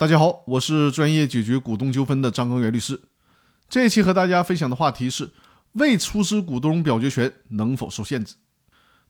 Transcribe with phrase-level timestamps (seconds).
[0.00, 2.98] 大家好，我是专业解决股东纠纷的张根元律师。
[3.68, 5.28] 这一期和大家分享的话题是
[5.72, 8.36] 未出资股东表决权能否受限制？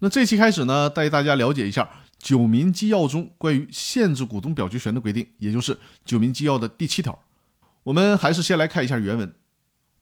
[0.01, 1.85] 那这期开始呢，带大家了解一下
[2.19, 5.73] 《九民纪要》中关于限制股东表决权的规定，也就是
[6.05, 7.17] 《九民纪要》的第七条。
[7.85, 9.33] 我们还是先来看一下原文：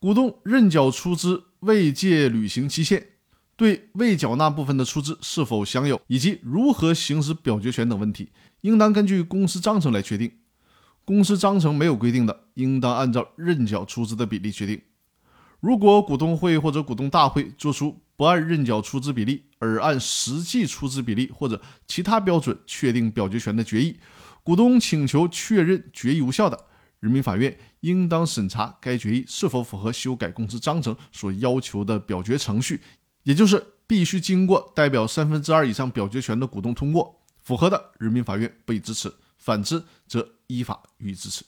[0.00, 3.08] 股东认缴出资未届履行期限。
[3.56, 8.30] 对未缴纳部分的出资是否享有，以及如何行使表决权等问题，
[8.62, 10.32] 应当根据公司章程来确定。
[11.08, 14.78] 公司章程没有规定的，应当按照认缴出资的比例确定。
[15.58, 23.96] 如果股东会或者股东大会作出不按认缴出资比例，而按实际出资比例或者其他标准确定表决权的决议，
[24.42, 26.66] 股东请求确认决议无效的，
[27.00, 32.82] 人民法院应当审查该决议是否符合修改公司章程所要求的表决程序。
[33.22, 41.44] 也就是必须经过代表三分之二以上表决权的股东通过，符合的，人民法院不予支持；反之，则依法予以支持。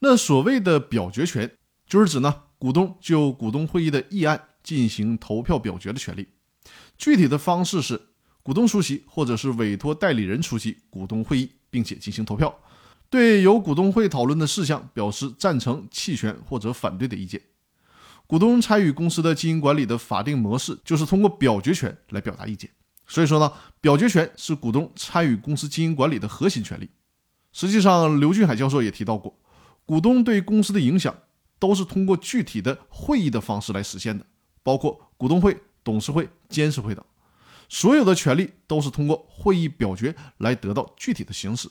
[0.00, 1.50] 那所谓的表决权，
[1.86, 6.26] 就是指呢，股东就股东会议的议案进行投票表决的权利。
[6.98, 8.00] 具体的方式是，
[8.42, 12.58] 股东出席，或者是委托代理人出席股东会议，并且进行投票，
[13.08, 17.40] 对由股东会讨论的事项表示赞成、弃权或者反对的意见。
[18.26, 22.68] 股东参与公司的经营管理的法定模式就是通过表决权来表达意见。
[23.06, 26.90] 所以说呢，表决权是股东参与公司经营管理的核心权利。
[27.56, 29.34] 实际上，刘俊海教授也提到过，
[29.86, 31.16] 股东对公司的影响
[31.58, 34.26] 都是通过具体的会议的方式来实现的，
[34.62, 37.02] 包括股东会、董事会、监事会等，
[37.66, 41.70] 所有的权利都是通过会议表决来得到具体的行使。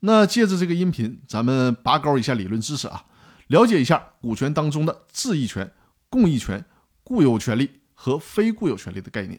[0.00, 3.04] 那借着这个音频，咱们拔高一下理论知识啊。
[3.46, 5.72] 了解一下股权当中的质益权、
[6.10, 6.64] 共益权、
[7.04, 9.38] 固有权利和非固有权利的概念。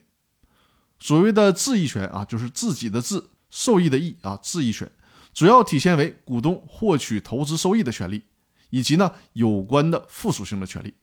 [1.02, 4.90] 所谓的质益权啊，就是自己的自，受益的益啊，质益权
[5.36, 8.24] 主要体现为股东获取投资收益的权利，
[8.70, 10.94] 以及呢有关的附属性的权利。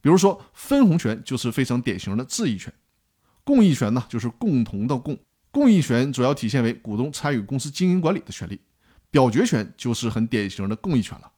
[0.00, 2.72] 比如说分红权就是非常典型的自益权，
[3.44, 5.18] 共益权呢就是共同的共，
[5.50, 8.58] 共益权主要体现为股东参与公司经营管理的权利，
[9.10, 11.30] 表决权就是很典型的共益权了。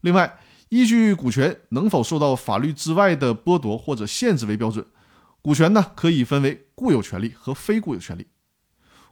[0.00, 4.84] 另外，依据股权能否受到法律之外的剥夺或者限制为标准，
[5.40, 8.26] 股权呢可以分为固有权利和非固有权利。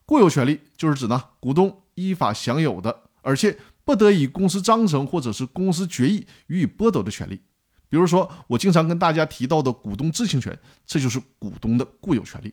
[0.07, 7.41] 固有权利就是指呢股东依法享有的，而且不得以公司章程或者是公司决议予以剥夺的权利。
[7.89, 12.53] 比如说，我经常跟大家提到的股东知情权，这就是股东的固有权利。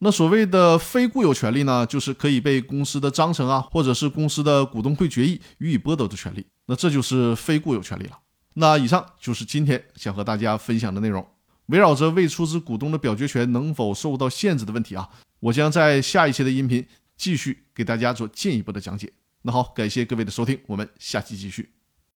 [0.00, 6.44] 那所谓的非固有权利呢，就是可以被公司的章程啊，或者是公司的股东会决议予以剥夺的权利。
[6.66, 8.18] 那这就是非固有权利了。
[8.54, 11.26] 那以上就是今天想和大家分享的内容。
[11.66, 15.08] 围绕着未出资股东的表决权能否受到限制的问题啊，
[15.40, 16.86] 我将在下一期的音频
[17.16, 19.12] 继续给大家做进一步的讲解。
[19.42, 21.75] 那好，感谢各位的收听，我们下期继续。